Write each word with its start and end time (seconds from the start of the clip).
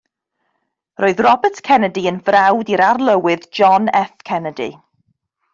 Roedd 1.01 1.21
Robert 1.25 1.59
Kennedy 1.67 2.05
yn 2.13 2.19
frawd 2.29 2.73
i'r 2.75 2.85
Arlywydd 2.89 3.47
John 3.61 3.89
F. 4.05 4.13
Kennedy. 4.31 4.71